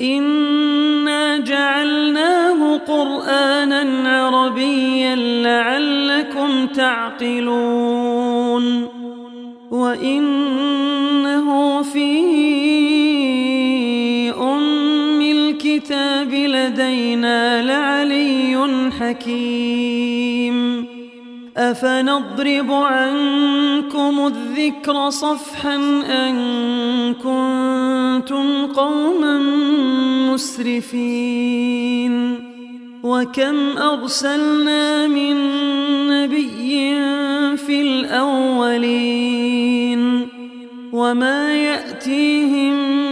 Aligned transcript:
إنا 0.00 1.38
جعلناه 1.38 2.78
قرآنا 2.78 4.08
عربيا 4.08 5.16
لعلكم 5.16 6.66
تعقلون. 6.66 8.88
وإنه 9.70 10.41
لدينا 16.92 17.62
لعلي 17.62 18.90
حكيم. 19.00 20.86
أفنضرب 21.56 22.72
عنكم 22.72 24.26
الذكر 24.26 25.10
صفحا 25.10 25.76
أن 26.10 26.34
كنتم 27.14 28.66
قوما 28.66 29.38
مسرفين. 30.32 32.12
وكم 33.02 33.78
أرسلنا 33.78 35.06
من 35.06 35.36
نبي 36.08 36.94
في 37.56 37.80
الأولين. 37.82 39.22
وما 40.92 41.54
يأتيهم 41.54 43.11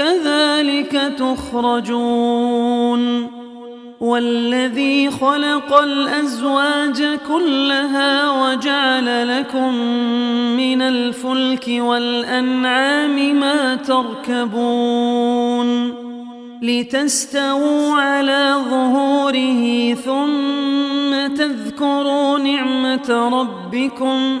كذلك 0.00 1.12
تخرجون 1.18 3.00
والذي 4.00 5.10
خلق 5.10 5.78
الأزواج 5.82 7.18
كلها 7.28 8.30
وجعل 8.30 9.38
لكم 9.38 9.74
من 10.56 10.82
الفلك 10.82 11.66
والأنعام 11.68 13.40
ما 13.40 13.74
تركبون 13.74 14.90
لتستووا 16.62 17.94
على 18.00 18.54
ظهوره 18.70 19.94
ثم 19.94 21.34
تذكروا 21.36 22.38
نعمة 22.38 23.28
ربكم 23.32 24.40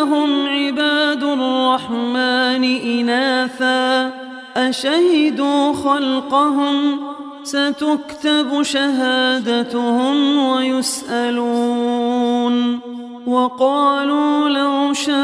الذين 0.00 0.12
هم 0.12 0.46
عباد 0.46 1.22
الرحمن 1.22 2.64
إناثا 2.64 4.12
أشهدوا 4.56 5.72
خلقهم 5.72 7.00
ستكتب 7.42 8.62
شهادتهم 8.62 10.38
ويسألون 10.46 12.00
وقالوا 13.26 14.48
لو 14.48 14.92
شاء 14.92 15.16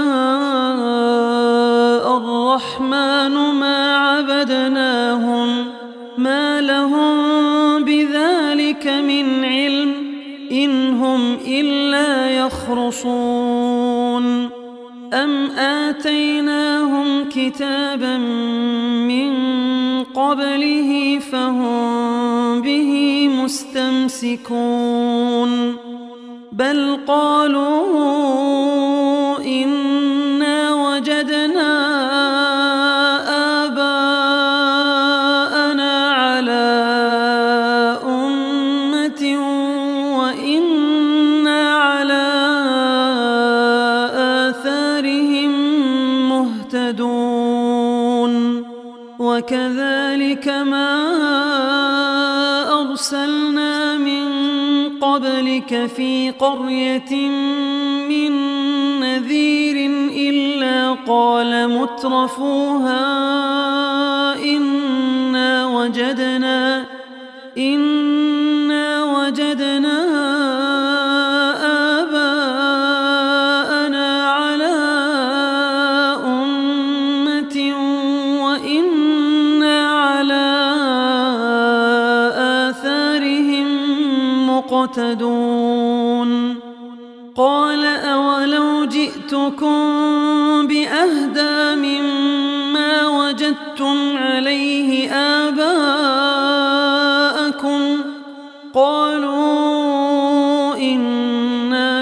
الرحمن 2.17 3.35
ما 3.61 3.97
عبدناهم 3.97 5.65
ما 6.19 6.61
لهم 6.61 7.85
بذلك 7.85 8.87
من 8.87 9.45
علم 9.45 10.07
إن 10.53 10.95
هم 10.95 11.35
إلا 11.47 12.31
يخرصون 12.31 13.56
أم 15.13 15.51
آتيناهم 15.51 17.29
كتابا 17.29 18.19
من 19.09 19.33
قبله 20.05 21.19
فهم 21.19 22.63
به 22.63 23.29
مستمسكون 23.45 24.77
بل 26.53 26.99
قالوا 27.07 28.86
قرية 56.31 57.29
من 58.09 58.33
نذير 59.01 59.89
وقال 61.07 61.69
مترفوها 61.71 63.46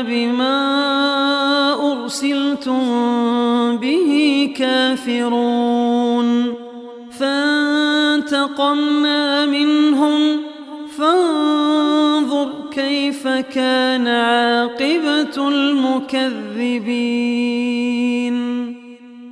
بما 0.07 1.93
أرسلتم 1.93 2.83
به 3.77 4.51
كافرون. 4.57 6.55
فانتقمنا 7.19 9.47
منهم. 9.47 10.41
فانظر 10.99 12.49
كيف 12.73 13.29
كان 13.29 14.07
عاقبة 14.07 15.49
المكذبين. 15.49 17.15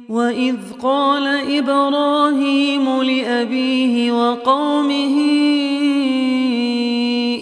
وإذ 0.08 0.56
قال 0.82 1.26
إبراهيم 1.58 3.02
لأبيه 3.02 4.12
وقومه 4.12 5.16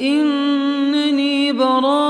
إنني 0.03 1.53
براء 1.53 2.10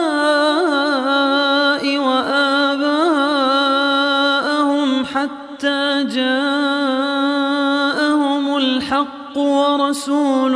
ورسول 9.91 10.55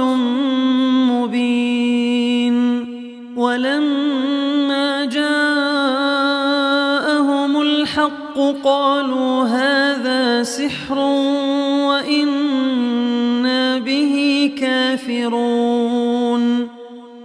مبين 1.12 2.58
ولما 3.36 5.06
جاءهم 5.06 5.32
الحق 7.62 8.38
قالوا 8.64 9.44
هذا 9.44 10.44
سحر 10.44 10.98
وإنا 11.88 13.78
به 13.78 14.52
كافرون 14.60 16.46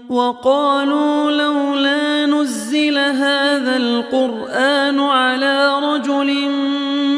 وقالوا 0.09 1.31
لولا 1.31 2.27
نزل 2.27 2.99
هذا 2.99 3.77
القرآن 3.77 5.01
على 5.01 5.79
رجل 5.83 6.51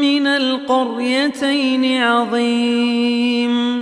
من 0.00 0.26
القريتين 0.26 2.02
عظيم 2.02 3.81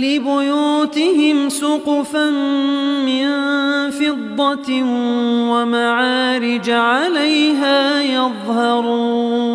لبيوتهم 0.00 1.48
سقفا 1.48 2.30
من 3.04 3.30
فضة 3.90 4.82
ومعارج 5.50 6.70
عليها 6.70 8.02
يظهرون 8.02 9.50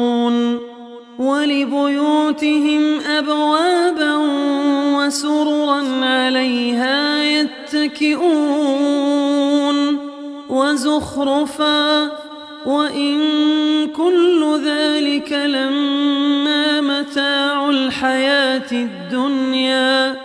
ولبيوتهم 1.19 2.99
أبوابا 2.99 4.15
وسررا 4.97 5.83
عليها 6.05 7.23
يتكئون 7.23 8.75
وزخرفا 10.49 12.11
وإن 12.65 13.17
كل 13.87 14.59
ذلك 14.65 15.31
لما 15.33 16.81
متاع 16.81 17.69
الحياة 17.69 18.71
الدنيا 18.71 20.24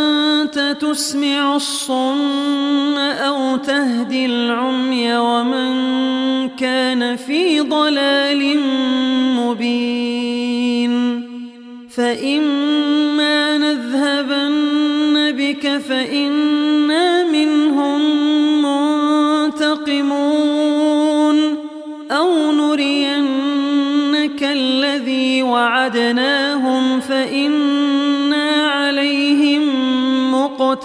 تسمع 0.81 1.55
الصم 1.55 2.97
أو 2.97 3.57
تهدي 3.57 4.25
العمي 4.25 5.17
ومن 5.17 6.49
كان 6.49 7.15
في 7.15 7.59
ضلال 7.59 8.59
مبين 9.37 11.21
فإما 11.89 13.57
نذهبن 13.57 15.31
بك 15.31 15.77
فإنا 15.77 17.23
منهم 17.23 18.01
منتقمون 19.45 20.21
أو 22.11 22.51
نرينك 22.51 24.43
الذي 24.43 25.43
وعدناهم 25.43 26.99
فإنا 26.99 27.60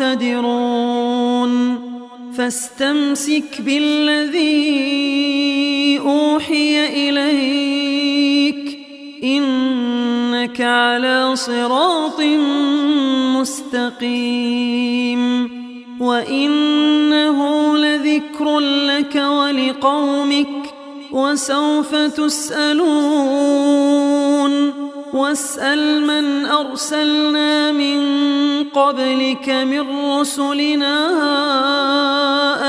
مقتدرون 0.00 1.78
فاستمسك 2.38 3.60
بالذي 3.60 4.78
أوحي 5.98 7.08
إليك. 7.08 8.78
إنك 9.24 10.60
على 10.60 11.30
صراط 11.34 12.20
مستقيم. 13.40 15.50
وإنه 16.00 17.78
لذكر 17.78 18.60
لك 18.60 19.14
ولقومك. 19.14 20.74
وسوف 21.12 21.94
تسألون. 21.94 22.86
واسأل 25.16 26.06
من 26.06 26.46
أرسلنا 26.46 27.72
من 27.72 27.98
قبلك 28.64 29.48
من 29.48 29.84
رسلنا 30.10 30.96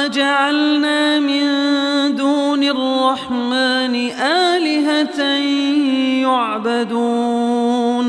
أجعلنا 0.05 1.19
من 1.19 1.45
دون 2.15 2.63
الرحمن 2.63 3.95
آلهة 4.21 5.21
يعبدون. 6.23 8.07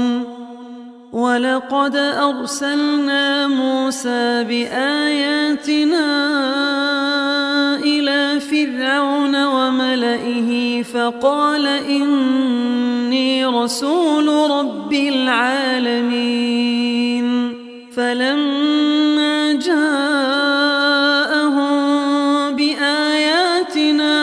ولقد 1.12 1.97
أرسلنا 1.97 3.47
موسى 3.47 4.45
بآياتنا 4.45 6.07
إلى 7.83 8.40
فرعون 8.40 9.45
وملئه 9.45 10.83
فقال 10.83 11.66
إني 13.19 13.47
رسول 13.47 14.51
رب 14.51 14.93
العالمين. 14.93 16.39
فلما 17.97 19.53
جاءهم 19.53 20.17
بآياتنا 22.57 24.19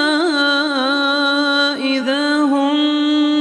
إذا 1.75 2.37
هم 2.39 2.75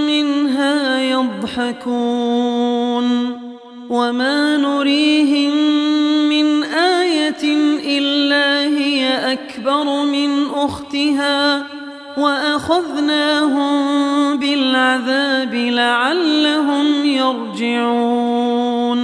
منها 0.07 1.01
يضحكون. 1.01 2.55
وما 3.91 4.57
نريهم 4.57 5.55
من 6.29 6.63
آية 6.75 7.45
إلا 7.99 8.61
هي 8.79 9.33
أكبر 9.33 10.05
من 10.05 10.51
أختها 10.55 11.67
وأخذناهم 12.19 14.14
بالعذاب 14.75 15.55
لعلهم 15.55 17.05
يرجعون. 17.05 19.01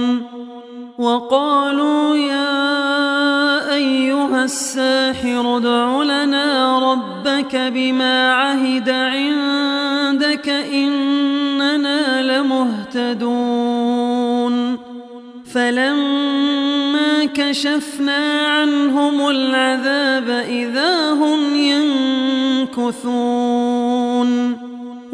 وقالوا 0.97 2.15
يا 2.15 3.73
أيها 3.73 4.43
الساحر 4.43 5.57
ادع 5.57 6.03
لنا 6.03 6.79
ربك 6.91 7.55
بما 7.55 8.33
عهد 8.33 8.89
عندك 8.89 10.49
إننا 10.49 12.21
لمهتدون. 12.21 13.57
فلما 15.53 17.25
كشفنا 17.25 18.47
عنهم 18.47 19.29
العذاب 19.29 20.29
إذا 20.29 21.11
هم 21.13 21.55
ينكثون. 22.75 23.41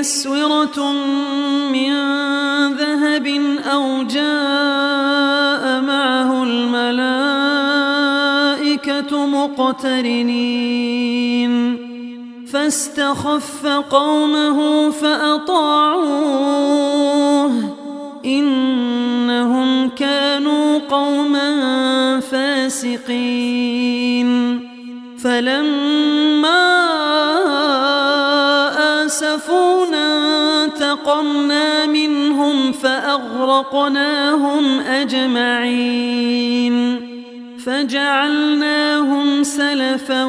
أسورة 0.00 0.92
من 1.72 1.92
ذهب 2.72 3.26
أو 3.72 4.02
جاء 4.02 5.80
معه 5.80 6.42
الملائكة 6.42 6.86
مقترنين. 9.26 10.20
فاستخف 12.52 13.66
قومه 13.66 14.90
فأطاعوه. 14.90 16.16
إنهم 18.24 19.88
كانوا 19.88 20.78
قوما 20.78 21.50
فاسقين. 22.20 23.50
فلما 25.24 26.80
آسفونا 29.06 29.79
انتقمنا 31.00 31.86
منهم 31.86 32.72
فأغرقناهم 32.72 34.40
أجمعين 34.80 36.30
فجعلناهم 37.64 39.42
سلفا 39.42 40.24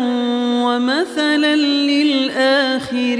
ومثلا 0.66 1.56
للآخرين 1.56 3.12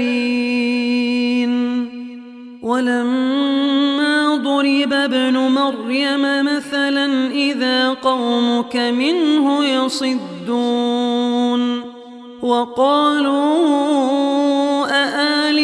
ولما 2.62 4.36
ضرب 4.36 4.92
ابن 4.92 5.38
مريم 5.38 6.44
مثلا 6.44 7.30
إذا 7.30 7.88
قومك 7.88 8.76
منه 8.76 9.64
يصدون 9.64 11.02
وقالوا 12.42 13.72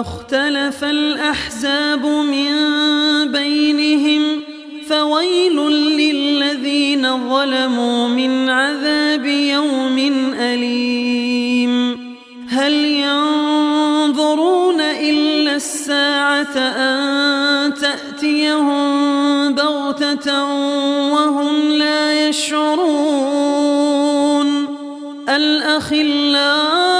فاختلف 0.00 0.84
الأحزاب 0.84 2.06
من 2.06 2.52
بينهم 3.32 4.42
فويل 4.88 5.56
للذين 5.70 7.28
ظلموا 7.28 8.08
من 8.08 8.50
عذاب 8.50 9.26
يوم 9.26 9.98
أليم. 10.40 12.00
هل 12.48 12.72
ينظرون 12.84 14.80
إلا 14.80 15.56
الساعة 15.56 16.58
أن 16.58 17.74
تأتيهم 17.74 19.54
بغتة 19.54 20.44
وهم 21.12 21.72
لا 21.72 22.28
يشعرون؟ 22.28 23.80
الأخلاء 25.28 26.99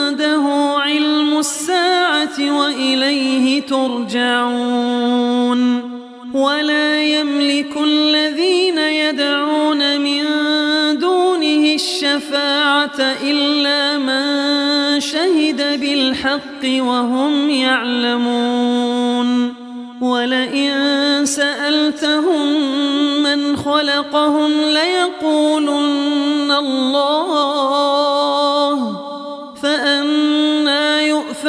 وإليه 2.49 3.61
ترجعون. 3.61 5.11
ولا 6.33 7.03
يملك 7.03 7.77
الذين 7.83 8.77
يدعون 8.77 10.01
من 10.01 10.23
دونه 10.99 11.73
الشفاعة 11.75 12.99
إلا 13.23 13.97
من 13.97 14.99
شهد 14.99 15.79
بالحق 15.81 16.63
وهم 16.63 17.49
يعلمون. 17.49 19.11
ولئن 20.01 20.71
سألتهم 21.25 22.61
من 23.23 23.57
خلقهم 23.57 24.51
ليقولن 24.61 26.51
الله 26.51 28.20